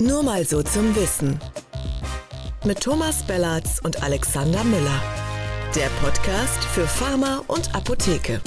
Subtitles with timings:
[0.00, 1.40] Nur mal so zum Wissen.
[2.64, 5.02] Mit Thomas Bellatz und Alexander Müller.
[5.74, 8.40] Der Podcast für Pharma und Apotheke.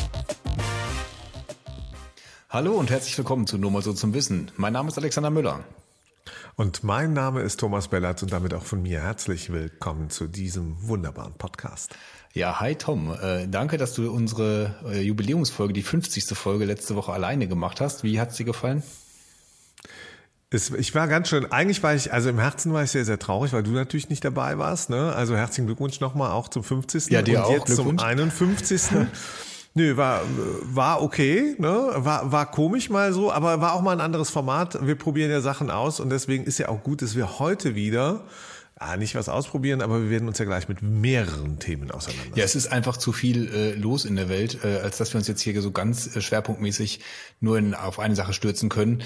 [2.50, 4.50] Hallo und herzlich willkommen zu Nur mal so zum Wissen.
[4.56, 5.66] Mein Name ist Alexander Müller.
[6.56, 10.88] Und mein Name ist Thomas Bellatz und damit auch von mir herzlich willkommen zu diesem
[10.88, 11.94] wunderbaren Podcast.
[12.34, 13.14] Ja, hi Tom.
[13.22, 16.28] Äh, danke, dass du unsere äh, Jubiläumsfolge, die 50.
[16.28, 18.06] Folge letzte Woche alleine gemacht hast.
[18.06, 18.84] Wie hat's dir gefallen?
[20.54, 23.54] Ich war ganz schön, eigentlich war ich, also im Herzen war ich sehr, sehr traurig,
[23.54, 24.90] weil du natürlich nicht dabei warst.
[24.90, 25.14] Ne?
[25.16, 27.08] Also herzlichen Glückwunsch nochmal auch zum 50.
[27.10, 27.52] Ja, dir und auch.
[27.52, 28.82] jetzt zum 51.
[29.74, 30.22] Nö, war,
[30.64, 31.92] war okay, ne?
[31.96, 34.86] war, war komisch mal so, aber war auch mal ein anderes Format.
[34.86, 38.26] Wir probieren ja Sachen aus und deswegen ist ja auch gut, dass wir heute wieder
[38.82, 42.38] ah, nicht was ausprobieren, aber wir werden uns ja gleich mit mehreren Themen auseinandersetzen.
[42.38, 45.20] Ja, es ist einfach zu viel äh, los in der Welt, äh, als dass wir
[45.20, 47.00] uns jetzt hier so ganz äh, schwerpunktmäßig
[47.40, 49.04] nur in, auf eine Sache stürzen können.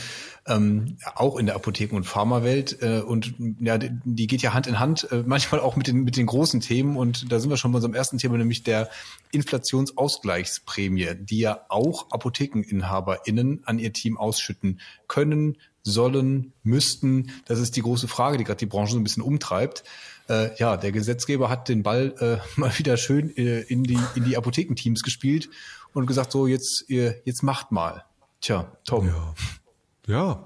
[0.47, 2.81] Ähm, auch in der Apotheken- und Pharmawelt.
[2.81, 6.03] Äh, und ja, die, die geht ja Hand in Hand, äh, manchmal auch mit den,
[6.03, 6.95] mit den großen Themen.
[6.95, 8.89] Und da sind wir schon bei unserem ersten Thema, nämlich der
[9.31, 17.31] Inflationsausgleichsprämie, die ja auch ApothekeninhaberInnen an ihr Team ausschütten können, sollen, müssten.
[17.45, 19.83] Das ist die große Frage, die gerade die Branche so ein bisschen umtreibt.
[20.27, 24.25] Äh, ja, der Gesetzgeber hat den Ball äh, mal wieder schön äh, in die in
[24.25, 25.49] die Apothekenteams gespielt
[25.93, 28.03] und gesagt so jetzt ihr jetzt macht mal.
[28.41, 29.07] Tja, Tom.
[29.07, 29.33] Ja.
[30.07, 30.45] Ja,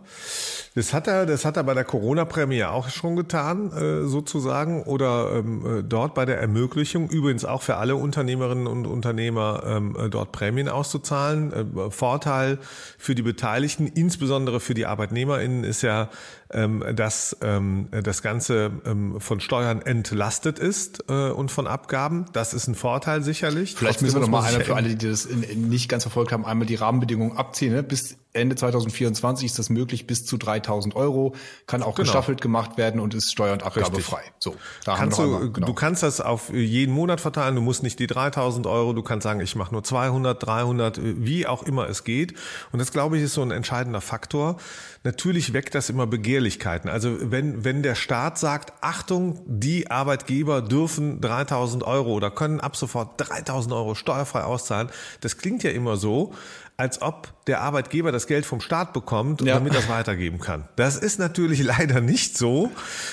[0.75, 5.31] das hat er, das hat er bei der Corona-Prämie auch schon getan, äh, sozusagen, oder
[5.36, 10.09] ähm, äh, dort bei der Ermöglichung, übrigens auch für alle Unternehmerinnen und Unternehmer, ähm, äh,
[10.09, 11.89] dort Prämien auszuzahlen.
[11.89, 12.59] Vorteil
[12.98, 16.09] für die Beteiligten, insbesondere für die ArbeitnehmerInnen, ist ja,
[16.50, 22.25] dass ähm, das Ganze ähm, von Steuern entlastet ist äh, und von Abgaben.
[22.33, 23.75] Das ist ein Vorteil sicherlich.
[23.75, 26.66] Vielleicht müssen wir noch mal einmal für alle, die das nicht ganz verfolgt haben, einmal
[26.66, 27.73] die Rahmenbedingungen abziehen.
[27.73, 27.83] Ne?
[27.83, 31.33] Bis Ende 2024 ist das möglich bis zu 3000 Euro,
[31.66, 32.05] kann auch genau.
[32.05, 34.22] gestaffelt gemacht werden und ist steuer- und abgabefrei.
[34.38, 34.55] So,
[34.86, 35.66] kannst du, einmal, genau.
[35.66, 39.23] du kannst das auf jeden Monat verteilen, du musst nicht die 3000 Euro, du kannst
[39.23, 42.36] sagen, ich mache nur 200, 300, wie auch immer es geht.
[42.71, 44.58] Und das, glaube ich, ist so ein entscheidender Faktor.
[45.04, 46.05] Natürlich weckt das immer
[46.39, 46.89] Begehrlichkeiten.
[46.89, 52.76] Also wenn, wenn der Staat sagt, Achtung, die Arbeitgeber dürfen 3000 Euro oder können ab
[52.76, 54.89] sofort 3000 Euro steuerfrei auszahlen,
[55.22, 56.33] das klingt ja immer so,
[56.77, 59.55] als ob der Arbeitgeber das Geld vom Staat bekommt, ja.
[59.55, 60.70] damit das weitergeben kann.
[60.77, 62.71] Das ist natürlich leider nicht so,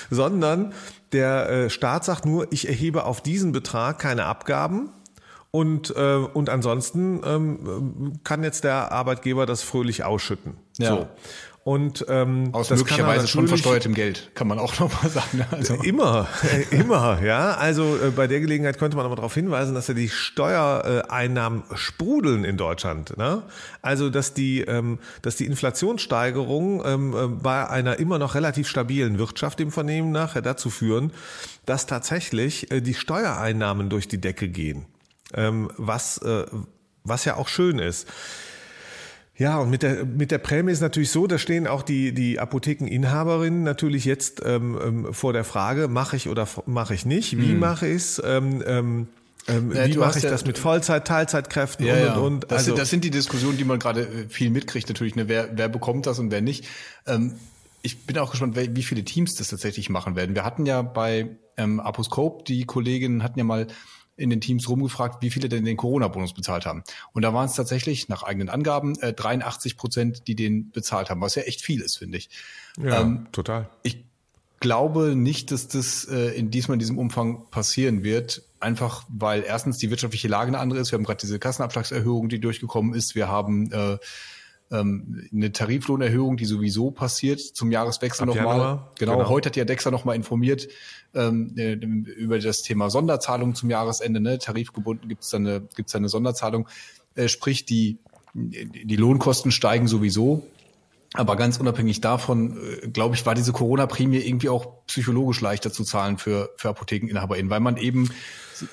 [0.09, 0.73] sondern
[1.11, 4.89] der äh, Staat sagt nur, ich erhebe auf diesen Betrag keine Abgaben.
[5.49, 10.57] Und, äh, und ansonsten ähm, kann jetzt der Arbeitgeber das fröhlich ausschütten.
[10.77, 10.89] Ja.
[10.89, 11.07] So.
[11.67, 15.39] Und ähm, aus möglicherweise schon versteuertem Geld, kann man auch nochmal sagen.
[15.39, 15.47] Ne?
[15.51, 15.73] Also.
[15.73, 17.55] Immer, äh, immer, ja.
[17.55, 22.45] Also äh, bei der Gelegenheit könnte man aber darauf hinweisen, dass ja die Steuereinnahmen sprudeln
[22.45, 23.17] in Deutschland.
[23.17, 23.43] Ne?
[23.81, 29.19] Also dass die, ähm, dass die Inflationssteigerung ähm, äh, bei einer immer noch relativ stabilen
[29.19, 31.11] Wirtschaft im Vernehmen nachher dazu führen,
[31.65, 34.85] dass tatsächlich äh, die Steuereinnahmen durch die Decke gehen.
[35.33, 36.45] Ähm, was, äh,
[37.03, 38.07] was ja auch schön ist.
[39.37, 42.39] Ja, und mit der, mit der Prämie ist natürlich so, da stehen auch die, die
[42.39, 47.37] Apothekeninhaberinnen natürlich jetzt ähm, ähm vor der Frage, mache ich oder mache ich nicht?
[47.37, 47.59] Wie hm.
[47.59, 48.21] mache ich es?
[48.25, 49.07] Ähm, ähm,
[49.47, 52.51] ähm, ja, wie mache ich ja, das mit Vollzeit, Teilzeitkräften ja, und, und, und.
[52.51, 55.15] Das, also, das sind die Diskussionen, die man gerade äh, viel mitkriegt natürlich.
[55.15, 55.27] Ne?
[55.27, 56.65] Wer, wer bekommt das und wer nicht?
[57.05, 57.35] Ähm,
[57.83, 60.35] ich bin auch gespannt, wie viele Teams das tatsächlich machen werden.
[60.35, 63.67] Wir hatten ja bei ähm, Aposcope, die Kolleginnen hatten ja mal
[64.17, 66.83] in den Teams rumgefragt, wie viele denn den Corona-Bonus bezahlt haben.
[67.13, 71.21] Und da waren es tatsächlich nach eigenen Angaben äh, 83 Prozent, die den bezahlt haben,
[71.21, 72.29] was ja echt viel ist, finde ich.
[72.81, 73.69] Ja, ähm, total.
[73.83, 74.03] Ich
[74.59, 78.43] glaube nicht, dass das äh, in diesmal in diesem Umfang passieren wird.
[78.59, 80.91] Einfach weil erstens die wirtschaftliche Lage eine andere ist.
[80.91, 83.13] Wir haben gerade diese Kassenabschlagserhöhung, die durchgekommen ist.
[83.13, 83.97] Wir haben äh,
[84.71, 88.79] ähm, eine Tariflohnerhöhung, die sowieso passiert zum Jahreswechsel nochmal.
[88.97, 90.67] Genau, genau, heute hat ja Dexa nochmal informiert
[91.13, 94.19] ähm, äh, über das Thema Sonderzahlung zum Jahresende.
[94.19, 94.39] Ne?
[94.39, 96.67] Tarifgebunden gibt es da eine, gibt's da eine Sonderzahlung.
[97.15, 97.97] Äh, sprich, die,
[98.33, 100.45] die Lohnkosten steigen sowieso.
[101.17, 105.83] Aber ganz unabhängig davon, äh, glaube ich, war diese Corona-Prämie irgendwie auch psychologisch leichter zu
[105.83, 108.09] zahlen für, für ApothekeninhaberInnen, weil man eben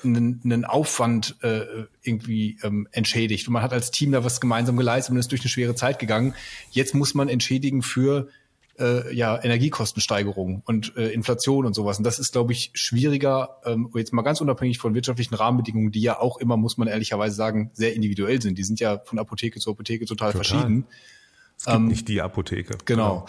[0.03, 3.47] einen, einen Aufwand äh, irgendwie ähm, entschädigt.
[3.47, 5.97] Und man hat als Team da was gemeinsam geleistet und ist durch eine schwere Zeit
[5.99, 6.35] gegangen.
[6.69, 8.27] Jetzt muss man entschädigen für
[8.79, 11.97] äh, ja, Energiekostensteigerung und äh, Inflation und sowas.
[11.97, 16.01] Und das ist, glaube ich, schwieriger, ähm, jetzt mal ganz unabhängig von wirtschaftlichen Rahmenbedingungen, die
[16.01, 18.57] ja auch immer, muss man ehrlicherweise sagen, sehr individuell sind.
[18.57, 20.45] Die sind ja von Apotheke zu Apotheke total, total.
[20.45, 20.85] verschieden.
[21.65, 22.77] Es gibt ähm, nicht die Apotheke.
[22.85, 23.21] Genau.
[23.21, 23.25] genau.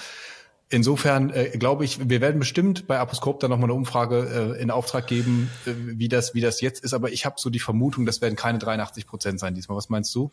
[0.69, 4.71] Insofern äh, glaube ich, wir werden bestimmt bei Aposkop dann nochmal eine Umfrage äh, in
[4.71, 6.93] Auftrag geben, äh, wie das wie das jetzt ist.
[6.93, 9.79] Aber ich habe so die Vermutung, das werden keine 83 Prozent sein diesmal.
[9.79, 10.33] Was meinst du?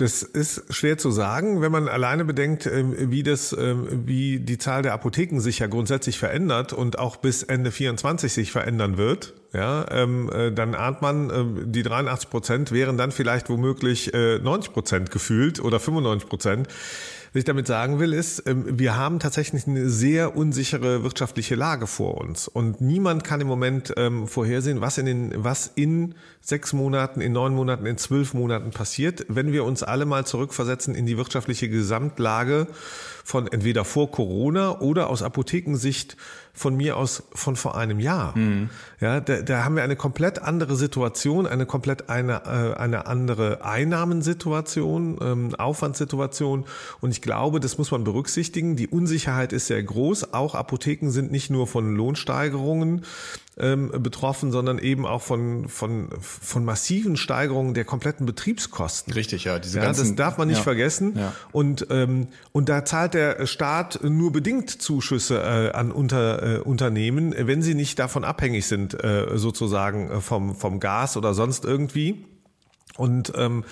[0.00, 4.56] Das ist schwer zu sagen, wenn man alleine bedenkt, ähm, wie das, ähm, wie die
[4.56, 9.34] Zahl der Apotheken sich ja grundsätzlich verändert und auch bis Ende 24 sich verändern wird.
[9.52, 15.10] Ja, ähm, äh, dann ahnt man, die 83 Prozent wären dann vielleicht womöglich 90 Prozent
[15.10, 16.68] gefühlt oder 95 Prozent.
[17.32, 21.86] Was ich damit sagen will, ist, ähm, wir haben tatsächlich eine sehr unsichere wirtschaftliche Lage
[21.86, 22.48] vor uns.
[22.48, 27.30] Und niemand kann im Moment ähm, vorhersehen, was in den, was in sechs Monaten, in
[27.30, 31.68] neun Monaten, in zwölf Monaten passiert, wenn wir uns alle mal zurückversetzen in die wirtschaftliche
[31.68, 32.66] Gesamtlage
[33.22, 36.16] von entweder vor Corona oder aus Apothekensicht
[36.52, 38.36] von mir aus von vor einem Jahr.
[38.36, 38.70] Mhm.
[39.00, 43.64] Ja, da, da haben wir eine komplett andere Situation, eine komplett eine, äh, eine andere
[43.64, 46.64] Einnahmensituation, ähm, Aufwandssituation.
[47.00, 48.76] Und ich glaube, das muss man berücksichtigen.
[48.76, 50.34] Die Unsicherheit ist sehr groß.
[50.34, 53.04] Auch Apotheken sind nicht nur von Lohnsteigerungen
[53.58, 59.12] ähm, betroffen, sondern eben auch von, von, von massiven Steigerungen der kompletten Betriebskosten.
[59.12, 59.58] Richtig, ja.
[59.58, 61.14] Diese ja, ganzen, das darf man nicht ja, vergessen.
[61.16, 61.32] Ja.
[61.52, 67.34] Und, ähm, und da zahlt der Staat nur bedingt Zuschüsse äh, an unter, äh, Unternehmen,
[67.36, 72.24] wenn sie nicht davon abhängig sind, äh, sozusagen äh, vom, vom Gas oder sonst irgendwie.
[72.96, 73.64] Und ähm,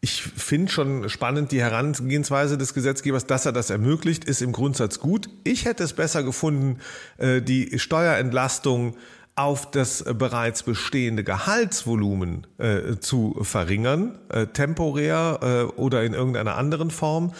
[0.00, 5.00] ich finde schon spannend die Herangehensweise des Gesetzgebers, dass er das ermöglicht, ist im Grundsatz
[5.00, 5.28] gut.
[5.44, 6.78] Ich hätte es besser gefunden,
[7.18, 8.96] äh, die Steuerentlastung
[9.34, 17.32] auf das bereits bestehende Gehaltsvolumen äh, zu verringern, äh, temporär oder in irgendeiner anderen Form.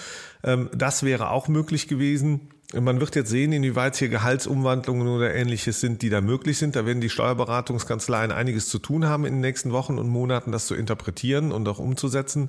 [0.45, 2.49] Ähm, das wäre auch möglich gewesen.
[2.75, 6.75] Man wird jetzt sehen, inwieweit hier Gehaltsumwandlungen oder ähnliches sind, die da möglich sind.
[6.75, 10.67] Da werden die Steuerberatungskanzleien einiges zu tun haben in den nächsten Wochen und Monaten, das
[10.67, 12.49] zu interpretieren und auch umzusetzen.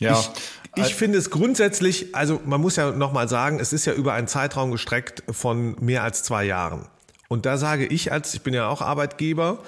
[0.00, 0.18] Ja.
[0.74, 4.14] Ich, ich finde es grundsätzlich, also man muss ja nochmal sagen, es ist ja über
[4.14, 6.86] einen Zeitraum gestreckt von mehr als zwei Jahren.
[7.28, 9.58] Und da sage ich als, ich bin ja auch Arbeitgeber,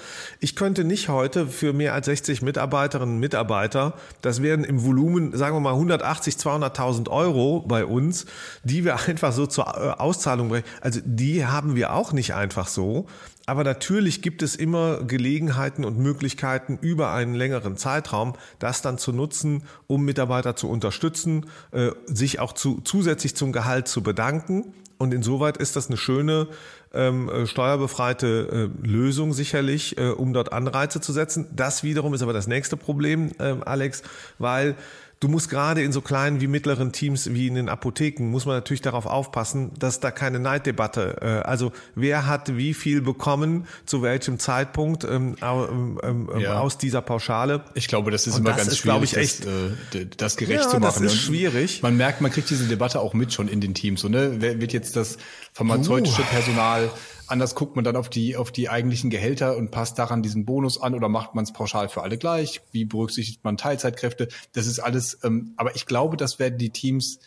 [0.40, 5.36] ich könnte nicht heute für mehr als 60 Mitarbeiterinnen und Mitarbeiter, das wären im Volumen,
[5.36, 8.26] sagen wir mal 180, 200.000 Euro bei uns,
[8.62, 10.64] die wir einfach so zur äh, Auszahlung bringen.
[10.80, 13.06] Also die haben wir auch nicht einfach so.
[13.48, 19.10] Aber natürlich gibt es immer Gelegenheiten und Möglichkeiten über einen längeren Zeitraum, das dann zu
[19.10, 24.74] nutzen, um Mitarbeiter zu unterstützen, äh, sich auch zu, zusätzlich zum Gehalt zu bedanken.
[24.98, 26.48] Und insoweit ist das eine schöne
[26.98, 31.46] ähm, äh, steuerbefreite äh, Lösung sicherlich, äh, um dort Anreize zu setzen.
[31.54, 34.02] Das wiederum ist aber das nächste Problem, äh, Alex,
[34.38, 34.74] weil
[35.20, 38.54] Du musst gerade in so kleinen wie mittleren Teams wie in den Apotheken, muss man
[38.54, 44.02] natürlich darauf aufpassen, dass da keine Neiddebatte, äh, also wer hat wie viel bekommen, zu
[44.02, 46.60] welchem Zeitpunkt ähm, ähm, ähm, ja.
[46.60, 47.64] aus dieser Pauschale.
[47.74, 50.36] Ich glaube, das ist Und immer das ganz ist, schwierig, ich, echt, das, äh, das
[50.36, 51.02] gerecht ja, zu machen.
[51.02, 51.82] Das ist schwierig.
[51.82, 54.00] Man merkt, man kriegt diese Debatte auch mit schon in den Teams.
[54.00, 54.40] So, ne?
[54.40, 55.18] Wird jetzt das
[55.52, 56.26] pharmazeutische uh.
[56.26, 56.90] Personal
[57.28, 60.80] Anders guckt man dann auf die, auf die eigentlichen Gehälter und passt daran diesen Bonus
[60.80, 62.62] an oder macht man es pauschal für alle gleich?
[62.72, 64.28] Wie berücksichtigt man Teilzeitkräfte?
[64.54, 67.20] Das ist alles, ähm, aber ich glaube, das werden die Teams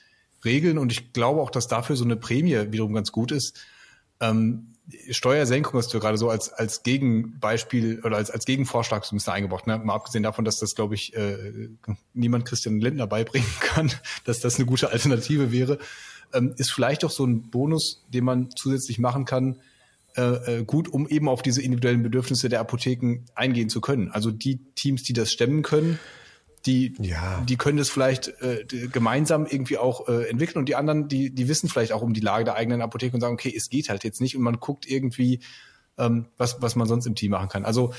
[0.43, 3.59] regeln und ich glaube auch, dass dafür so eine Prämie wiederum ganz gut ist.
[4.19, 4.73] Ähm,
[5.09, 9.33] Steuersenkung hast du gerade so als, als Gegenbeispiel oder als, als Gegenvorschlag so ein bisschen
[9.33, 9.67] eingebracht.
[9.67, 9.77] Ne?
[9.77, 11.69] Mal abgesehen davon, dass das, glaube ich, äh,
[12.13, 13.91] niemand Christian Lindner beibringen kann,
[14.25, 15.77] dass das eine gute Alternative wäre,
[16.33, 19.57] ähm, ist vielleicht auch so ein Bonus, den man zusätzlich machen kann,
[20.15, 24.11] äh, äh, gut, um eben auf diese individuellen Bedürfnisse der Apotheken eingehen zu können.
[24.11, 25.99] Also die Teams, die das stemmen können,
[26.65, 27.41] die, ja.
[27.47, 31.47] die können das vielleicht äh, gemeinsam irgendwie auch äh, entwickeln und die anderen, die, die
[31.47, 34.03] wissen vielleicht auch um die Lage der eigenen Apotheke und sagen, okay, es geht halt
[34.03, 35.39] jetzt nicht und man guckt irgendwie,
[35.97, 37.65] ähm, was, was man sonst im Team machen kann.
[37.65, 37.93] Also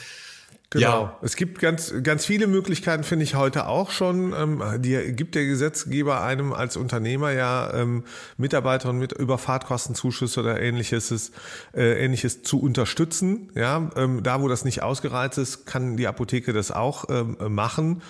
[0.73, 1.03] Genau.
[1.03, 1.19] Ja.
[1.21, 4.33] Es gibt ganz, ganz viele Möglichkeiten, finde ich heute auch schon.
[4.33, 8.05] Ähm, die gibt der Gesetzgeber einem als Unternehmer ja ähm,
[8.39, 11.33] Mitarbeiter mit über Fahrtkostenzuschüsse oder ähnliches,
[11.75, 13.51] äh, ähnliches zu unterstützen.
[13.55, 18.01] Ja, ähm, da wo das nicht ausgereizt ist, kann die Apotheke das auch ähm, machen.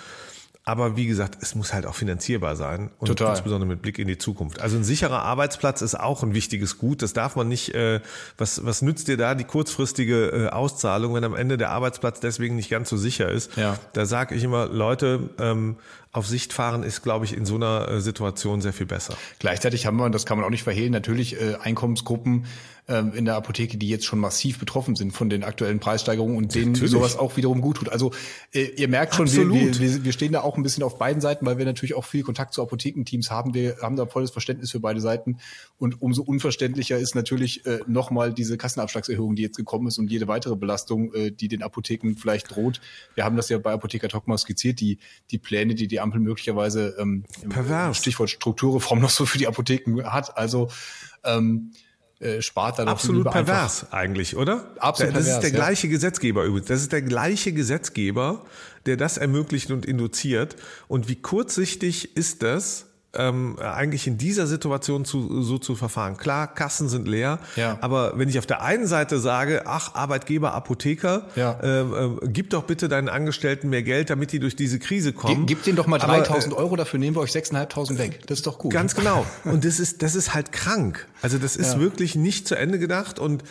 [0.64, 3.31] Aber wie gesagt, es muss halt auch finanzierbar sein und Total.
[3.31, 4.61] insbesondere mit Blick in die Zukunft.
[4.61, 7.02] Also ein sicherer Arbeitsplatz ist auch ein wichtiges Gut.
[7.02, 7.75] Das darf man nicht.
[7.75, 8.00] Äh,
[8.38, 12.54] was was nützt dir da die kurzfristige äh, Auszahlung, wenn am Ende der Arbeitsplatz deswegen
[12.54, 13.57] nicht ganz so sicher ist?
[13.57, 13.76] Ja.
[13.92, 15.78] Da sage ich immer, Leute, ähm,
[16.12, 19.14] auf Sicht fahren ist, glaube ich, in so einer äh, Situation sehr viel besser.
[19.40, 22.45] Gleichzeitig haben wir, und das kann man auch nicht verhehlen, natürlich äh, Einkommensgruppen
[22.89, 26.55] äh, in der Apotheke, die jetzt schon massiv betroffen sind von den aktuellen Preissteigerungen und
[26.55, 26.91] denen natürlich.
[26.91, 27.89] sowas auch wiederum gut tut.
[27.89, 28.12] Also
[28.53, 31.47] äh, ihr merkt schon, wir, wir, wir stehen da auch ein bisschen auf beiden Seiten,
[31.47, 33.55] weil wir natürlich auch viel Kontakt zu Apothekenteams haben.
[33.55, 35.39] Wir haben da volles Verständnis für beide Seiten.
[35.79, 40.29] Und umso unverständlicher ist natürlich äh, nochmal diese Kassenabschlagserhöhung, die jetzt gekommen ist und jede
[40.29, 42.81] weitere Belastung, äh, die den Apotheken vielleicht droht.
[43.15, 44.99] Wir haben das ja bei Apotheker Tokma skizziert, die,
[45.31, 47.99] die Pläne, die die Ampel möglicherweise ähm, Pervers.
[47.99, 50.37] Stichwort Strukturreform noch so für die Apotheken hat.
[50.37, 50.69] Also
[51.25, 51.73] ähm,
[52.23, 54.71] äh, spart dann Absolut pervers eigentlich, oder?
[54.79, 55.57] Absolut Das pervers, ist der ja.
[55.57, 56.69] gleiche Gesetzgeber übrigens.
[56.69, 58.45] Das ist der gleiche Gesetzgeber,
[58.87, 60.55] der das ermöglicht und induziert.
[60.87, 66.16] Und wie kurzsichtig ist das, ähm, eigentlich in dieser Situation zu, so zu verfahren.
[66.16, 67.76] Klar, Kassen sind leer, Ja.
[67.83, 71.59] aber wenn ich auf der einen Seite sage, ach, Arbeitgeber, Apotheker, Ja.
[71.62, 75.47] ähm, äh, gib doch bitte deinen Angestellten mehr Geld, damit die durch diese Krise kommen.
[75.47, 78.21] Gib, gib denen doch mal Aber, äh, 3000 Euro, dafür nehmen wir euch 6.500 weg.
[78.28, 78.73] Das ist doch gut.
[78.73, 79.26] Ganz genau.
[79.45, 81.07] Und das ist, das ist halt krank.
[81.21, 81.81] Also das ist Ja.
[81.81, 83.45] wirklich nicht zu Ende gedacht und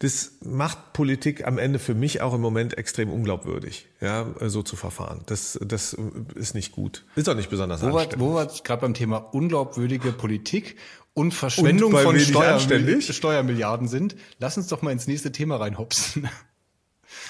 [0.00, 4.76] das macht Politik am Ende für mich auch im Moment extrem unglaubwürdig, ja, so zu
[4.76, 5.22] verfahren.
[5.26, 5.96] Das, das
[6.36, 7.04] ist nicht gut.
[7.16, 8.20] Ist auch nicht besonders Wo anständig.
[8.20, 10.76] wo wir gerade beim Thema unglaubwürdige Politik
[11.14, 13.12] und Verschwendung Und von anständig?
[13.12, 16.28] Steuermilliarden sind, lass uns doch mal ins nächste Thema reinhopsen.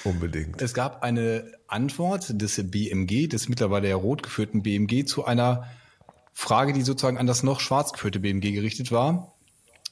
[0.04, 0.60] Unbedingt.
[0.60, 5.68] Es gab eine Antwort des BMG, des mittlerweile ja rot geführten BMG, zu einer
[6.34, 9.37] Frage, die sozusagen an das noch schwarz geführte BMG gerichtet war.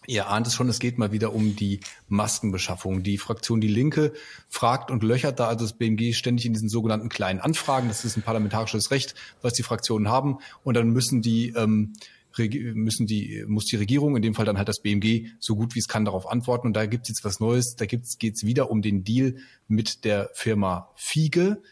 [0.06, 3.02] Ihr ahnt es schon, es geht mal wieder um die Maskenbeschaffung.
[3.02, 4.12] Die Fraktion Die Linke
[4.48, 7.88] fragt und löchert da also das BMG ständig in diesen sogenannten kleinen Anfragen.
[7.88, 10.38] Das ist ein parlamentarisches Recht, was die Fraktionen haben.
[10.64, 11.94] Und dann müssen die, ähm,
[12.38, 15.78] müssen die, muss die Regierung, in dem Fall dann halt das BMG, so gut wie
[15.78, 16.66] es kann darauf antworten.
[16.66, 17.76] Und da gibt es jetzt was Neues.
[17.76, 19.36] Da geht es wieder um den Deal
[19.68, 21.62] mit der Firma Fiege.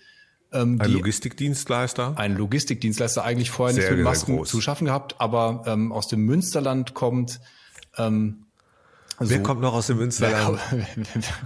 [0.53, 2.17] Ähm, Ein die- Logistikdienstleister.
[2.17, 6.21] ein Logistikdienstleister eigentlich vorher Sehr, nichts mit Masken zu schaffen gehabt, aber ähm, aus dem
[6.21, 7.41] Münsterland kommt
[7.99, 8.39] ähm,
[9.21, 10.59] Wer so- kommt noch aus dem wer, Münsterland?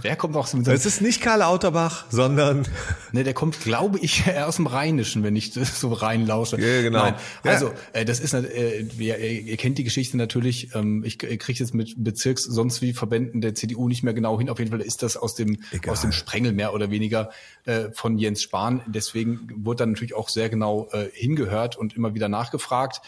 [0.01, 0.79] wer kommt aus dem Münsterland?
[0.79, 2.67] Es ist nicht Karl Lauterbach, sondern
[3.11, 6.59] Ne, der kommt, glaube ich, aus dem Rheinischen, wenn ich so reinlausche.
[6.59, 7.03] Ja, genau.
[7.03, 7.51] Nein, Ja.
[7.51, 10.73] also äh, das ist, äh, ihr, ihr kennt die Geschichte natürlich.
[10.73, 14.49] Ähm, ich kriege jetzt mit Bezirks sonst wie Verbänden der CDU nicht mehr genau hin.
[14.49, 15.93] Auf jeden Fall ist das aus dem Egal.
[15.93, 17.29] aus dem Sprengel mehr oder weniger
[17.65, 18.81] äh, von Jens Spahn.
[18.87, 23.01] Deswegen wurde dann natürlich auch sehr genau äh, hingehört und immer wieder nachgefragt.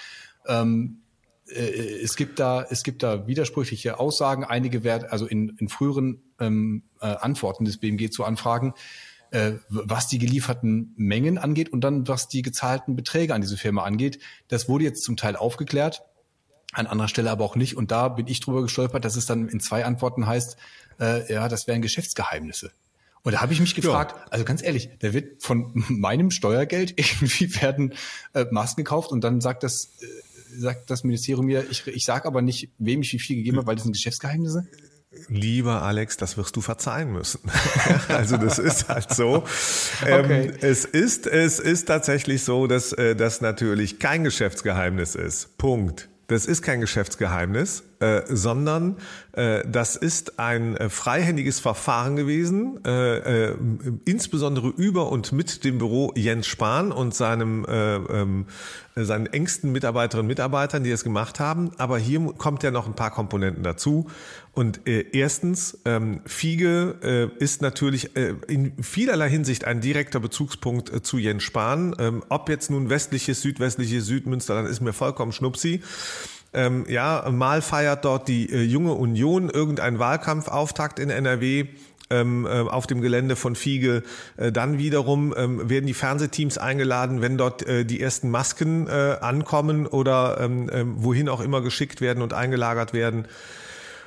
[0.46, 0.98] Ähm, äh,
[1.55, 4.43] es gibt da es gibt da widersprüchliche Aussagen.
[4.43, 8.74] Einige werden also in, in früheren ähm, äh, Antworten des BMG zu Anfragen,
[9.31, 13.84] äh, was die gelieferten Mengen angeht und dann was die gezahlten Beträge an diese Firma
[13.84, 14.20] angeht.
[14.48, 16.03] Das wurde jetzt zum Teil aufgeklärt,
[16.74, 17.77] an anderer Stelle aber auch nicht.
[17.77, 20.58] Und da bin ich drüber gestolpert, dass es dann in zwei Antworten heißt,
[21.00, 22.72] äh, ja, das wären Geschäftsgeheimnisse.
[23.24, 27.62] Und da habe ich mich gefragt, also ganz ehrlich, da wird von meinem Steuergeld irgendwie
[27.62, 27.93] werden
[28.34, 30.05] äh, Masken gekauft und dann sagt das, äh,
[30.58, 33.67] sagt das Ministerium mir, ich, ich sage aber nicht, wem ich wie viel gegeben habe,
[33.67, 34.67] weil das sind Geschäftsgeheimnisse.
[35.27, 37.41] Lieber Alex, das wirst du verzeihen müssen.
[38.08, 39.43] also das ist halt so.
[40.05, 40.53] Ähm, Okay.
[40.62, 45.58] es ist, es ist tatsächlich so, dass äh, das natürlich kein Geschäftsgeheimnis ist.
[45.58, 46.08] Punkt.
[46.27, 48.98] Das ist kein Geschäftsgeheimnis, äh, sondern
[49.34, 53.55] äh, das ist ein äh, freihändiges Verfahren gewesen, äh, äh,
[54.05, 58.46] insbesondere über und mit dem Büro Jens Spahn und seinem äh, ähm,
[58.96, 61.72] seinen engsten Mitarbeiterinnen und Mitarbeitern, die das gemacht haben.
[61.77, 64.10] Aber hier kommt ja noch ein paar Komponenten dazu.
[64.53, 70.91] Und äh, erstens, ähm, Fiege äh, ist natürlich äh, in vielerlei Hinsicht ein direkter Bezugspunkt
[70.91, 71.96] äh, zu Jens Spahn.
[72.00, 75.81] Ähm, ob jetzt nun westliches, südwestliches Südmünsterland ist mir vollkommen schnupsi.
[76.53, 81.65] Ähm, ja, mal feiert dort die äh, junge Union irgendeinen Wahlkampfauftakt in NRW
[82.10, 84.03] ähm, äh, auf dem Gelände von Fiege.
[84.36, 89.88] Äh, dann wiederum ähm, werden die Fernsehteams eingeladen, wenn dort äh, die ersten Masken ankommen
[89.88, 93.25] oder ähm, wohin auch immer geschickt werden und eingelagert werden.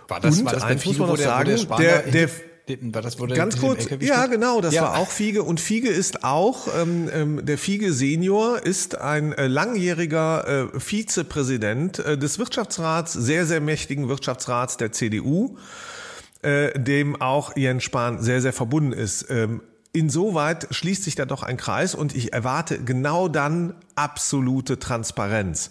[0.09, 2.29] War das, Und war das bei eins muss man noch sagen, der, der-
[2.67, 4.83] das, der Ganz kurz, ja genau, das Ja.
[4.83, 9.49] war auch Fiege und Fiege ist auch, ähm, ähm, der Fiege Senior ist ein äh,
[9.49, 15.59] langjähriger äh, Vizepräsident äh, des Wirtschaftsrats, sehr, sehr mächtigen Wirtschaftsrats der CDU,
[16.41, 19.27] äh, dem auch Jens Spahn sehr, sehr verbunden ist.
[19.29, 19.61] Ähm,
[19.93, 25.71] Insoweit schließt sich da doch ein Kreis und ich erwarte genau dann absolute Transparenz.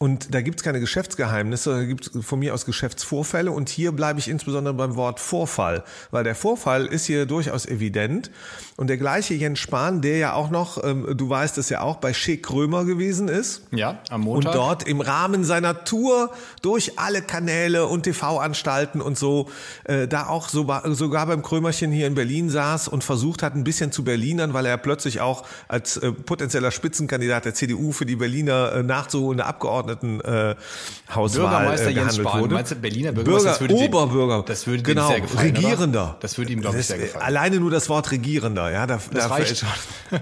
[0.00, 3.50] Und da gibt es keine Geschäftsgeheimnisse, da gibt es von mir aus Geschäftsvorfälle.
[3.50, 8.30] Und hier bleibe ich insbesondere beim Wort Vorfall, weil der Vorfall ist hier durchaus evident.
[8.76, 11.96] Und der gleiche Jens Spahn, der ja auch noch, ähm, du weißt es ja auch,
[11.96, 13.62] bei Schick Krömer gewesen ist.
[13.72, 14.52] Ja, am Und Montag.
[14.52, 16.30] dort im Rahmen seiner Tour
[16.62, 19.48] durch alle Kanäle und TV-Anstalten und so,
[19.82, 23.64] äh, da auch so, sogar beim Krömerchen hier in Berlin saß und versucht hat, ein
[23.64, 28.14] bisschen zu Berlinern, weil er plötzlich auch als äh, potenzieller Spitzenkandidat der CDU für die
[28.14, 29.44] Berliner äh, nachzuholende
[29.90, 32.40] Abgeordnetenhauswahl äh, Hauswahl, Bürgermeister äh, Jens Spahn.
[32.42, 32.54] wurde.
[32.54, 34.42] Meinst du, Berliner Bürgermeister, Bürger, das würde dem- Oberbürger.
[34.46, 35.58] das würde genau, sehr gefallen, oder?
[35.58, 36.16] Regierender.
[36.20, 37.24] Das würde ihm, glaub ich, sehr gefallen.
[37.24, 39.68] Alleine nur das Wort Regierender, ja, da, Das da- reicht schon.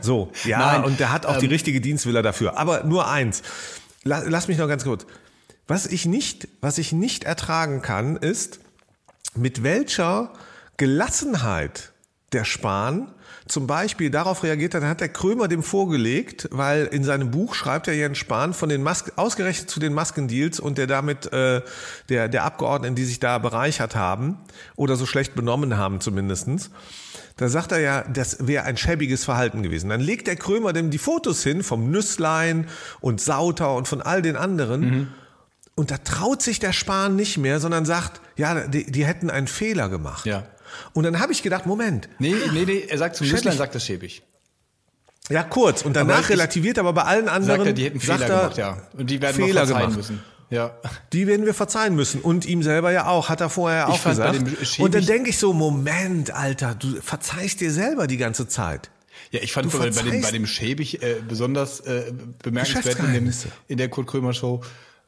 [0.00, 2.56] So, ja, Nein, und der hat auch die ähm, richtige Dienstwille dafür.
[2.58, 3.42] Aber nur eins.
[4.04, 5.06] La- Lass mich noch ganz kurz.
[5.68, 8.60] Was ich nicht, was ich nicht ertragen kann, ist,
[9.34, 10.32] mit welcher
[10.76, 11.92] Gelassenheit
[12.32, 13.08] der Spahn
[13.48, 17.54] zum Beispiel darauf reagiert hat, dann hat der Krömer dem vorgelegt, weil in seinem Buch
[17.54, 21.62] schreibt er Jens Spahn von den Masken, ausgerechnet zu den Maskendeals und der damit äh,
[22.08, 24.38] der, der Abgeordneten, die sich da bereichert haben
[24.74, 26.70] oder so schlecht benommen haben zumindestens.
[27.36, 29.90] Da sagt er ja, das wäre ein schäbiges Verhalten gewesen.
[29.90, 32.66] Dann legt der Krömer dem die Fotos hin vom Nüsslein
[33.00, 34.80] und Sauter und von all den anderen.
[34.80, 35.08] Mhm.
[35.74, 39.46] Und da traut sich der Spahn nicht mehr, sondern sagt, ja, die, die hätten einen
[39.46, 40.24] Fehler gemacht.
[40.24, 40.44] Ja.
[40.92, 42.08] Und dann habe ich gedacht, Moment.
[42.18, 44.22] Nee, nee, nee, er sagt zum Nüsslein, sagt das schäbig.
[45.28, 45.82] Ja, kurz.
[45.82, 47.58] Und danach aber relativiert, aber bei allen anderen.
[47.58, 48.82] Sagt er, die hätten Fehler er, gemacht, ja.
[48.96, 49.96] Und die werden Fehler gemacht.
[49.96, 50.22] müssen.
[50.50, 50.76] Ja.
[51.12, 52.20] Die werden wir verzeihen müssen.
[52.20, 54.38] Und ihm selber ja auch, hat er vorher auch gesagt.
[54.78, 58.90] Und dann denke ich so, Moment, Alter, du verzeihst dir selber die ganze Zeit.
[59.32, 63.32] Ja, ich fand bei, dem, bei dem Schäbig äh, besonders äh, bemerkenswert in, dem,
[63.66, 64.62] in der Kurt Krömer Show,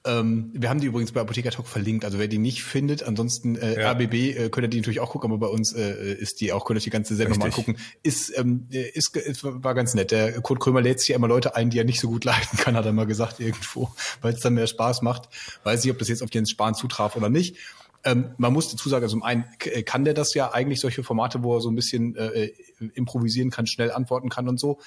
[0.04, 2.04] ähm, wir haben die übrigens bei Apotheker Talk verlinkt.
[2.04, 3.92] Also wer die nicht findet, ansonsten äh, ja.
[3.92, 6.64] RBB äh, könnt ihr die natürlich auch gucken, aber bei uns äh, ist die auch,
[6.64, 7.76] könnt ihr die ganze selber mal gucken.
[8.02, 10.10] Ist, ähm, ist, ist, war ganz nett.
[10.10, 12.58] Der Kurt Krömer lädt sich ja immer Leute ein, die er nicht so gut leiten
[12.58, 13.90] kann, hat er mal gesagt irgendwo,
[14.22, 15.28] weil es dann mehr Spaß macht.
[15.64, 17.56] Weiß nicht, ob das jetzt auf Jens Spahn zutraf oder nicht.
[18.04, 21.02] Ähm, man muss dazu sagen, also zum einen äh, kann der das ja eigentlich solche
[21.02, 22.52] Formate, wo er so ein bisschen äh,
[22.94, 24.78] improvisieren kann, schnell antworten kann und so.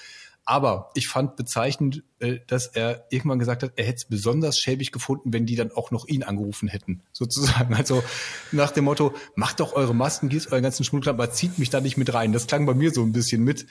[0.44, 4.90] Aber ich fand bezeichnend, äh, dass er irgendwann gesagt hat, er hätte es besonders schäbig
[4.90, 7.74] gefunden, wenn die dann auch noch ihn angerufen hätten, sozusagen.
[7.74, 8.02] Also
[8.50, 11.80] nach dem Motto, macht doch eure Masken, gießt euren ganzen Schmuck, aber zieht mich da
[11.80, 12.32] nicht mit rein.
[12.32, 13.66] Das klang bei mir so ein bisschen mit.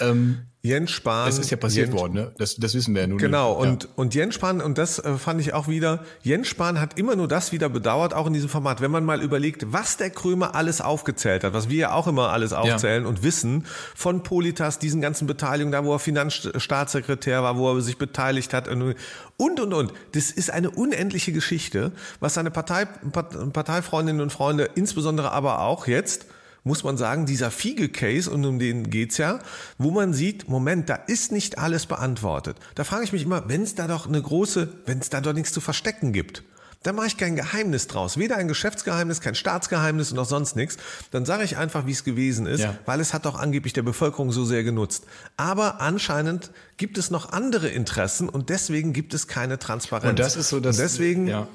[0.00, 1.26] Ähm, Jens Spahn.
[1.26, 2.32] Das ist ja passiert Jens, worden, ne?
[2.38, 3.18] Das, das wissen wir ja nun.
[3.18, 3.72] Genau, nicht.
[3.72, 3.90] und, ja.
[3.96, 7.26] und Jens Spahn, und das äh, fand ich auch wieder, Jens Spahn hat immer nur
[7.26, 8.80] das wieder bedauert, auch in diesem Format.
[8.80, 12.30] Wenn man mal überlegt, was der Krömer alles aufgezählt hat, was wir ja auch immer
[12.30, 13.08] alles aufzählen ja.
[13.08, 17.98] und wissen, von Politas, diesen ganzen Beteiligungen, da wo er Finanzstaatssekretär war, wo er sich
[17.98, 18.94] beteiligt hat und,
[19.36, 19.92] und, und.
[20.12, 26.26] Das ist eine unendliche Geschichte, was seine Partei, Parteifreundinnen und Freunde, insbesondere aber auch jetzt,
[26.64, 29.40] muss man sagen, dieser Fiege-Case, und um den geht's ja,
[29.78, 32.56] wo man sieht, Moment, da ist nicht alles beantwortet.
[32.74, 35.32] Da frage ich mich immer, wenn es da doch eine große, wenn es da doch
[35.32, 36.44] nichts zu verstecken gibt,
[36.82, 38.16] dann mache ich kein Geheimnis draus.
[38.16, 40.78] Weder ein Geschäftsgeheimnis, kein Staatsgeheimnis und auch sonst nichts.
[41.12, 42.76] Dann sage ich einfach, wie es gewesen ist, ja.
[42.86, 45.04] weil es hat doch angeblich der Bevölkerung so sehr genutzt.
[45.36, 50.10] Aber anscheinend gibt es noch andere Interessen und deswegen gibt es keine Transparenz.
[50.10, 51.46] Und das ist so, dass, und deswegen, ja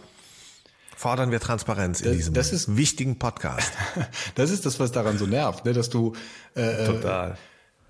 [0.97, 3.71] fordern wir Transparenz in diesem das ist, wichtigen Podcast.
[4.35, 5.73] das ist das, was daran so nervt, ne?
[5.73, 6.13] dass du
[6.55, 7.37] äh, total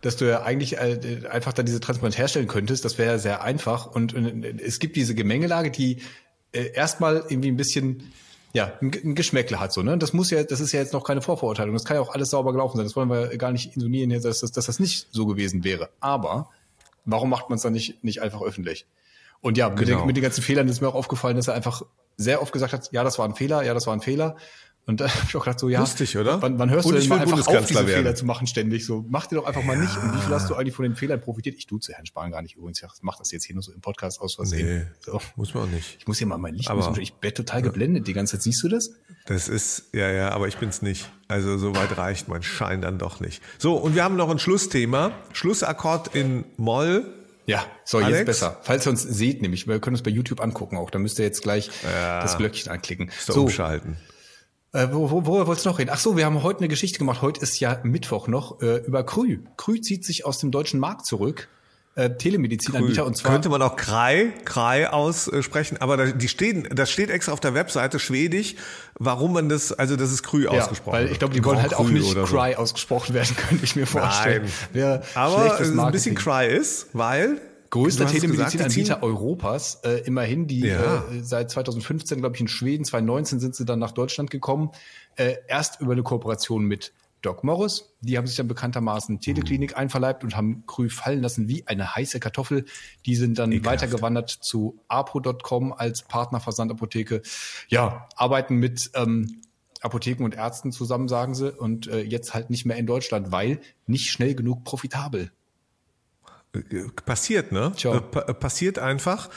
[0.01, 2.85] dass du ja eigentlich äh, einfach da diese Transparenz herstellen könntest.
[2.85, 3.87] Das wäre ja sehr einfach.
[3.87, 6.01] Und, und, es gibt diese Gemengelage, die
[6.51, 8.11] äh, erstmal irgendwie ein bisschen
[8.53, 9.97] ja, ein, Geschmäckle hat so, ne?
[9.97, 11.73] Das muss ja, das ist ja jetzt noch keine Vorverurteilung.
[11.73, 12.85] Das kann ja auch alles sauber gelaufen sein.
[12.85, 15.89] Das wollen wir gar nicht insinuieren, dass das, dass das nicht so gewesen wäre.
[15.99, 16.49] Aber
[17.05, 18.85] warum macht man es dann nicht, nicht einfach öffentlich?
[19.41, 19.79] Und ja, genau.
[19.79, 21.83] mit, den, mit den ganzen Fehlern ist mir auch aufgefallen, dass er einfach
[22.17, 24.35] sehr oft gesagt hat, ja, das war ein Fehler, ja, das war ein Fehler.
[24.87, 26.41] Und da habe ich auch gedacht, so, ja, Lustig, oder?
[26.41, 28.03] Wann, wann hörst und du denn mal einfach auf, diese werden.
[28.03, 28.85] Fehler zu machen ständig?
[28.85, 29.67] So, mach dir doch einfach ja.
[29.67, 29.95] mal nicht.
[29.97, 31.57] Und wie viel hast du eigentlich von den Fehlern profitiert?
[31.57, 32.81] Ich duze Herrn Spahn gar nicht übrigens.
[32.81, 34.79] Ich mach das jetzt hier nur so im Podcast aus Versehen.
[34.79, 35.21] Nee, so.
[35.35, 35.97] muss man auch nicht.
[35.99, 38.43] Ich muss hier mal mein Licht, aber, ich werde total geblendet die ganze Zeit.
[38.43, 38.91] Siehst du das?
[39.25, 41.11] Das ist, ja, ja, aber ich bin's nicht.
[41.27, 43.43] Also so weit reicht mein Schein dann doch nicht.
[43.57, 45.11] So, und wir haben noch ein Schlussthema.
[45.33, 47.13] Schlussakkord in Moll
[47.47, 48.11] ja, so Alex?
[48.11, 48.59] jetzt besser.
[48.61, 51.25] Falls ihr uns seht, nämlich, wir können uns bei YouTube angucken auch, da müsst ihr
[51.25, 53.09] jetzt gleich ja, das Glöckchen anklicken.
[53.25, 53.97] So, umschalten.
[54.73, 55.89] Äh, wo, wo, wo wolltest du noch reden?
[55.91, 57.21] Ach so, wir haben heute eine Geschichte gemacht.
[57.21, 59.39] Heute ist ja Mittwoch noch äh, über Krü.
[59.55, 61.47] Krü zieht sich aus dem deutschen Markt zurück
[61.97, 66.91] äh, Telemedizinanbieter und zwar könnte man auch Krei Krei aussprechen, aber da, die stehen, das
[66.91, 68.55] steht extra auf der Webseite schwedisch,
[68.99, 70.93] warum man das, also das ist Krü ja, ausgesprochen.
[70.93, 72.59] Weil ich glaube, die wollen halt auch nicht Cry so.
[72.59, 74.47] ausgesprochen werden, könnte ich mir vorstellen.
[74.73, 75.01] Nein.
[75.15, 80.97] aber es ein bisschen Cry ist, weil Größter Telemedizinanbieter Europas, äh, immerhin, die ja.
[80.97, 84.69] äh, seit 2015, glaube ich, in Schweden, 2019 sind sie dann nach Deutschland gekommen,
[85.15, 87.93] äh, erst über eine Kooperation mit Doc Morris.
[88.01, 89.77] Die haben sich dann bekanntermaßen Teleklinik mhm.
[89.77, 92.65] einverleibt und haben Krü fallen lassen wie eine heiße Kartoffel.
[93.05, 93.81] Die sind dann Ekelhaft.
[93.81, 97.21] weitergewandert zu apo.com als Partnerversandapotheke.
[97.69, 99.41] Ja, arbeiten mit ähm,
[99.81, 103.61] Apotheken und Ärzten zusammen, sagen sie, und äh, jetzt halt nicht mehr in Deutschland, weil
[103.85, 105.31] nicht schnell genug profitabel.
[106.53, 107.73] Äh, passiert, ne?
[107.75, 107.95] Tja.
[107.95, 109.29] Äh, passiert einfach.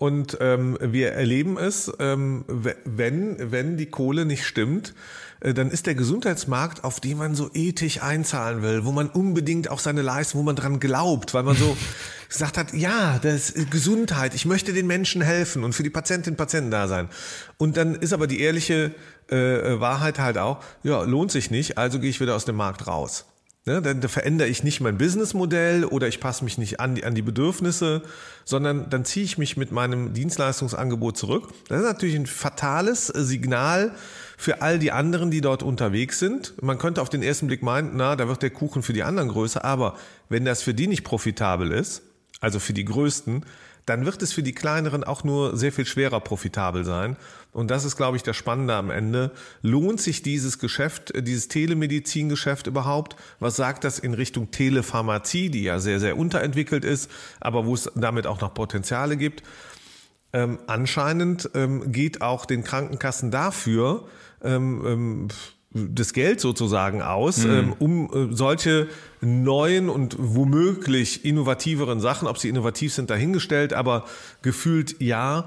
[0.00, 4.94] Und ähm, wir erleben es, ähm, wenn, wenn die Kohle nicht stimmt,
[5.40, 9.70] äh, dann ist der Gesundheitsmarkt, auf den man so ethisch einzahlen will, wo man unbedingt
[9.70, 11.76] auch seine Leistung, wo man dran glaubt, weil man so
[12.30, 16.32] gesagt hat, ja, das ist Gesundheit, ich möchte den Menschen helfen und für die Patientinnen
[16.32, 17.10] und Patienten da sein.
[17.58, 18.94] Und dann ist aber die ehrliche
[19.28, 19.36] äh,
[19.80, 23.26] Wahrheit halt auch, ja, lohnt sich nicht, also gehe ich wieder aus dem Markt raus.
[23.66, 27.14] Ne, dann verändere ich nicht mein Businessmodell oder ich passe mich nicht an die, an
[27.14, 28.00] die Bedürfnisse,
[28.46, 31.52] sondern dann ziehe ich mich mit meinem Dienstleistungsangebot zurück.
[31.68, 33.94] Das ist natürlich ein fatales Signal
[34.38, 36.54] für all die anderen, die dort unterwegs sind.
[36.62, 39.28] Man könnte auf den ersten Blick meinen, na, da wird der Kuchen für die anderen
[39.28, 39.98] größer, aber
[40.30, 42.00] wenn das für die nicht profitabel ist,
[42.40, 43.44] also für die Größten,
[43.90, 47.16] dann wird es für die kleineren auch nur sehr viel schwerer profitabel sein.
[47.52, 49.32] Und das ist, glaube ich, das Spannende am Ende.
[49.62, 53.16] Lohnt sich dieses Geschäft, äh, dieses Telemedizingeschäft überhaupt?
[53.40, 57.90] Was sagt das in Richtung Telepharmazie, die ja sehr, sehr unterentwickelt ist, aber wo es
[57.96, 59.42] damit auch noch Potenziale gibt?
[60.32, 64.06] Ähm, anscheinend ähm, geht auch den Krankenkassen dafür
[64.42, 65.28] ähm, ähm
[65.72, 67.50] das Geld sozusagen aus, mhm.
[67.50, 68.88] ähm, um äh, solche
[69.20, 74.04] neuen und womöglich innovativeren Sachen, ob sie innovativ sind, dahingestellt, aber
[74.42, 75.46] gefühlt ja,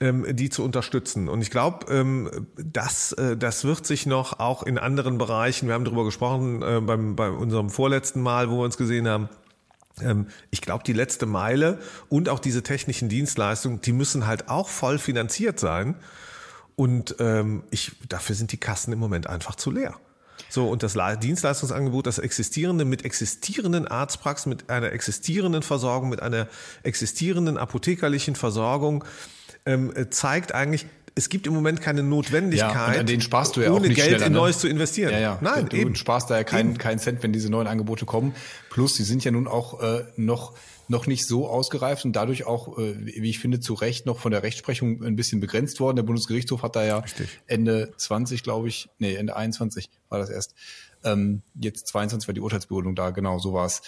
[0.00, 1.28] ähm, die zu unterstützen.
[1.28, 5.74] Und ich glaube, ähm, das, äh, das wird sich noch auch in anderen Bereichen, wir
[5.74, 9.28] haben darüber gesprochen äh, beim, bei unserem vorletzten Mal, wo wir uns gesehen haben,
[10.00, 14.68] ähm, ich glaube, die letzte Meile und auch diese technischen Dienstleistungen, die müssen halt auch
[14.68, 15.96] voll finanziert sein.
[16.76, 19.94] Und ähm, ich, dafür sind die Kassen im Moment einfach zu leer.
[20.48, 26.48] So, und das Dienstleistungsangebot, das existierende mit existierenden Arztpraxen, mit einer existierenden Versorgung, mit einer
[26.82, 29.04] existierenden apothekerlichen Versorgung,
[29.66, 33.70] ähm, zeigt eigentlich, es gibt im Moment keine Notwendigkeit, ja, an denen sparst du ja
[33.70, 34.38] ohne Geld in ne?
[34.38, 35.12] Neues zu investieren.
[35.12, 35.38] Ja, ja.
[35.40, 35.94] Nein, du eben.
[35.94, 38.34] sparst da ja keinen keinen Cent, wenn diese neuen Angebote kommen.
[38.70, 40.54] Plus, sie sind ja nun auch äh, noch
[40.88, 44.32] noch nicht so ausgereift und dadurch auch, äh, wie ich finde, zu Recht noch von
[44.32, 45.96] der Rechtsprechung ein bisschen begrenzt worden.
[45.96, 47.28] Der Bundesgerichtshof hat da ja Richtig.
[47.46, 50.54] Ende 20, glaube ich, nee, Ende 21 war das erst.
[51.02, 53.82] Ähm, jetzt 22 war die Urteilsbegründung da, genau, so war es.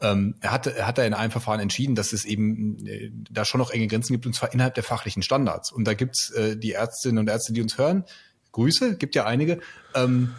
[0.00, 3.44] Ähm, er hat, er hat da in einem Verfahren entschieden, dass es eben äh, da
[3.44, 5.72] schon noch enge Grenzen gibt, und zwar innerhalb der fachlichen Standards.
[5.72, 8.04] Und da gibt's äh, die Ärztinnen und Ärzte, die uns hören,
[8.52, 9.60] Grüße, gibt ja einige,
[9.94, 10.34] ähm,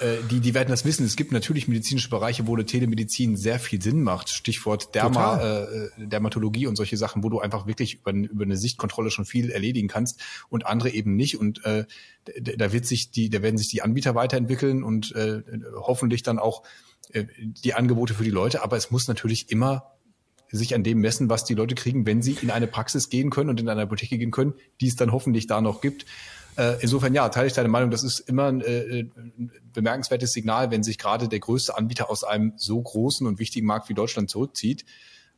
[0.00, 1.04] äh, die, die werden das wissen.
[1.04, 4.28] Es gibt natürlich medizinische Bereiche, wo eine Telemedizin sehr viel Sinn macht.
[4.30, 9.10] Stichwort Derma, äh, Dermatologie und solche Sachen, wo du einfach wirklich über, über eine Sichtkontrolle
[9.10, 11.38] schon viel erledigen kannst und andere eben nicht.
[11.38, 11.84] Und äh,
[12.40, 15.42] da wird sich die, da werden sich die Anbieter weiterentwickeln und äh,
[15.74, 16.62] hoffentlich dann auch
[17.12, 18.62] die Angebote für die Leute.
[18.62, 19.92] Aber es muss natürlich immer
[20.50, 23.50] sich an dem messen, was die Leute kriegen, wenn sie in eine Praxis gehen können
[23.50, 26.06] und in eine Apotheke gehen können, die es dann hoffentlich da noch gibt.
[26.56, 27.90] Äh, insofern ja, teile ich deine Meinung.
[27.90, 32.24] Das ist immer ein, äh, ein bemerkenswertes Signal, wenn sich gerade der größte Anbieter aus
[32.24, 34.84] einem so großen und wichtigen Markt wie Deutschland zurückzieht.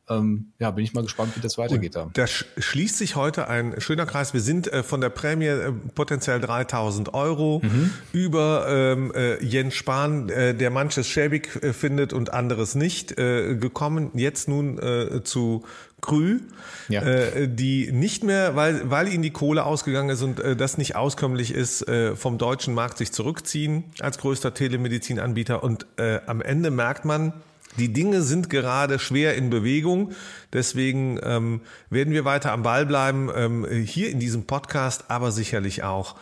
[0.09, 1.95] Ähm, ja, bin ich mal gespannt, wie das weitergeht.
[1.95, 4.33] Und da schließt sich heute ein schöner Kreis.
[4.33, 7.91] Wir sind äh, von der Prämie äh, potenziell 3000 Euro mhm.
[8.11, 13.55] über ähm, äh, Jens Spahn, äh, der manches schäbig äh, findet und anderes nicht, äh,
[13.55, 14.11] gekommen.
[14.13, 14.79] Jetzt nun
[15.23, 15.63] zu
[16.03, 16.41] Krü,
[16.89, 17.01] ja.
[17.01, 20.95] äh, die nicht mehr, weil, weil ihnen die Kohle ausgegangen ist und äh, das nicht
[20.95, 25.63] auskömmlich ist, äh, vom deutschen Markt sich zurückziehen als größter Telemedizinanbieter.
[25.63, 25.87] Und
[26.27, 27.33] am Ende merkt man,
[27.77, 30.11] die Dinge sind gerade schwer in Bewegung.
[30.51, 35.83] Deswegen ähm, werden wir weiter am Ball bleiben, ähm, hier in diesem Podcast, aber sicherlich
[35.83, 36.15] auch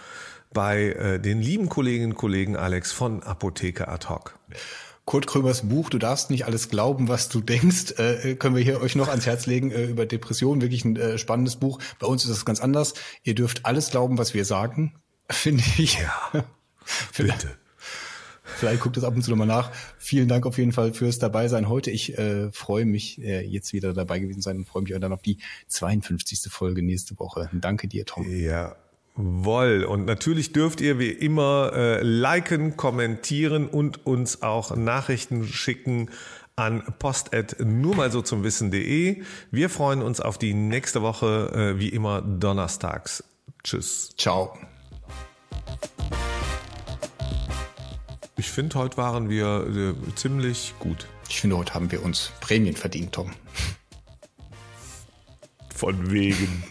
[0.54, 4.38] bei äh, den lieben Kolleginnen und Kollegen Alex von Apotheke Ad hoc.
[5.06, 8.82] Kurt Krömers Buch Du darfst nicht alles glauben, was du denkst, äh, können wir hier
[8.82, 10.62] euch noch ans Herz legen äh, über Depressionen.
[10.62, 11.80] Wirklich ein äh, spannendes Buch.
[12.00, 12.94] Bei uns ist das ganz anders.
[13.24, 14.96] Ihr dürft alles glauben, was wir sagen,
[15.30, 16.00] finde ich.
[16.00, 16.46] Ja,
[17.18, 17.58] bitte.
[18.56, 19.72] Vielleicht guckt es ab und zu nochmal nach.
[19.98, 21.92] Vielen Dank auf jeden Fall fürs Dabeisein heute.
[21.92, 25.14] Ich äh, freue mich, äh, jetzt wieder dabei gewesen sein und freue mich auch dann
[25.14, 25.38] auf die
[25.68, 26.52] 52.
[26.52, 27.50] Folge nächste Woche.
[27.54, 28.26] Danke dir, Tom.
[28.30, 28.76] Ja,
[29.16, 29.84] Woll.
[29.84, 36.10] Und natürlich dürft ihr wie immer äh, liken, kommentieren und uns auch Nachrichten schicken
[36.56, 39.24] an post nur mal so zum Wissen.de.
[39.52, 43.24] Wir freuen uns auf die nächste Woche, äh, wie immer donnerstags.
[43.64, 44.16] Tschüss.
[44.18, 44.58] Ciao.
[48.42, 51.06] Ich finde, heute waren wir äh, ziemlich gut.
[51.30, 53.32] Ich finde, heute haben wir uns Prämien verdient, Tom.
[55.70, 56.64] Von wegen.